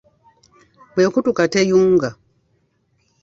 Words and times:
Bw'ekutuka 0.93 1.43
teyunga. 1.53 2.09